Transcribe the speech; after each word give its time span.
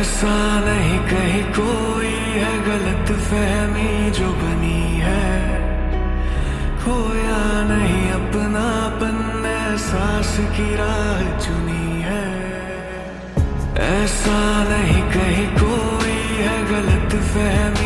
ऐसा 0.00 0.60
नहीं 0.60 0.98
कहीं 0.98 1.42
कोई 1.44 2.12
है 2.40 2.52
गलत 2.64 3.12
फहमी 3.20 4.10
जो 4.10 4.32
बनी 4.32 5.00
है। 5.00 5.28
खोया 6.84 7.42
नहीं 7.62 8.10
अपना 8.10 8.64
अपनापन 8.86 9.76
सास 9.76 10.36
की 10.40 10.74
राह 10.74 11.38
चुनी 11.38 12.02
है। 12.02 12.24
ऐसा 13.76 14.64
नहीं 14.68 15.02
कहीं 15.02 15.46
कोई 15.46 16.18
है 16.36 16.56
गलत 16.64 17.14
फहमी 17.22 17.79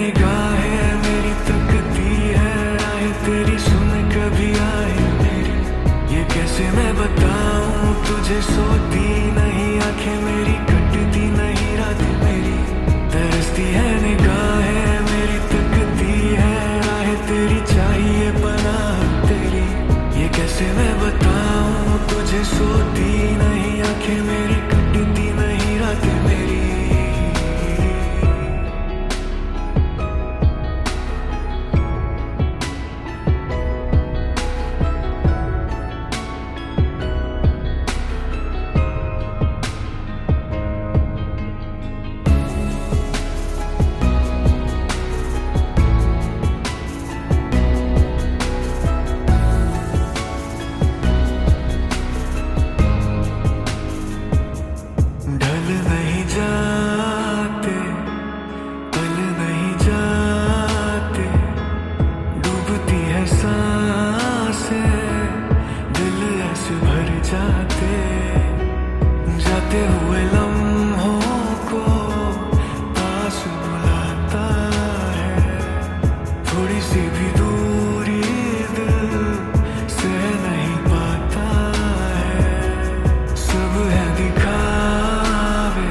निगाहें 0.00 0.92
मेरी 1.02 1.32
है 2.34 3.08
तेरी 3.24 3.58
सुन 3.58 3.90
कभी 4.12 4.50
कैसे 6.32 6.68
मैं 6.76 6.92
बताऊँ, 6.96 7.92
तुझे 8.06 8.40
मेरी 10.24 10.56
कटती 10.70 11.24
नहीं, 11.36 11.70
रात 11.78 12.00
तरसती 13.12 13.66
है 13.76 13.86
मेरी 15.10 15.38
तकती 15.52 16.16
है 16.40 16.56
तेरी 17.28 17.60
चाहिए 17.74 18.30
पनाह 18.40 18.98
तेरी। 19.28 19.66
ये 20.20 20.28
कैसे 20.36 20.72
मैं 20.78 20.92
बताऊँ, 21.04 21.98
तुझे 22.10 22.44
सोती 22.56 23.10
नहीं, 23.36 23.74
आँखें 23.82 24.20
मेरी 24.22 24.39
साँसें 63.26 64.90
दिल 65.92 66.20
भर 66.80 67.08
जाते 67.30 67.94
जाते 69.44 69.80
हुए 69.86 70.22
लम्हों 70.24 71.20
को 71.70 71.84
थोड़ी 76.48 76.80
सी 76.80 77.02
भी 77.16 77.28
दूरी 77.38 78.22
दिल 79.96 80.12
नहीं 80.44 80.76
पाता 80.90 81.48
सब 83.46 83.74
है 83.94 84.06
दिखावे 84.16 85.88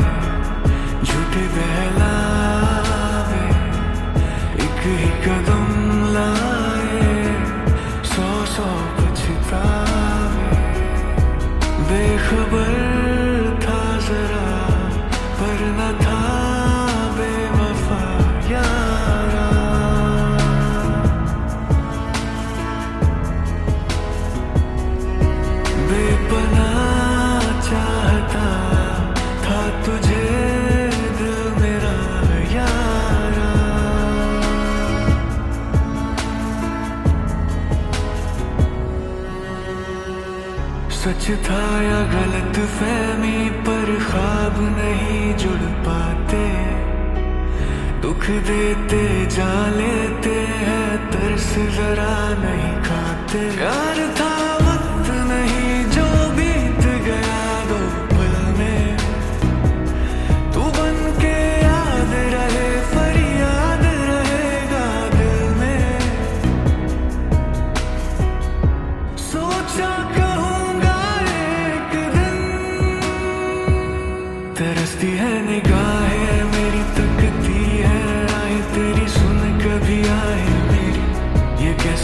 बहलावे, 1.57 3.43
एक 4.65 4.81
ही 4.85 5.09
कदम 5.25 5.67
लाए 6.13 6.58
cover 12.29 12.68
सच 40.99 41.25
था 41.43 41.59
या 41.81 41.99
गलत 42.11 42.57
फहमी 42.77 43.49
पर 43.65 43.89
ख्वाब 44.07 44.55
नहीं 44.77 45.33
जुड़ 45.43 45.69
पाते 45.85 46.41
दुख 48.01 48.25
देते 48.49 49.03
जा 49.35 49.58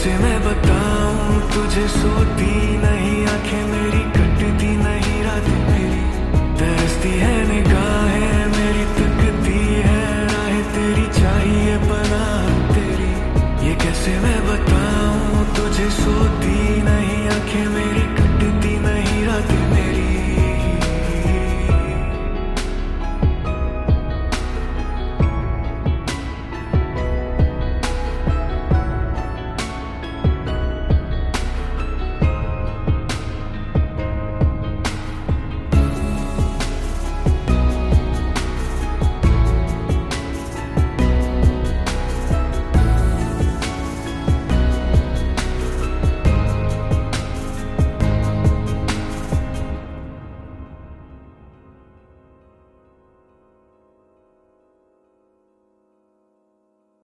कैसे 0.06 0.18
मैं 0.22 0.38
बताऊँ 0.40 1.40
तुझे 1.52 1.86
सोती 1.88 2.76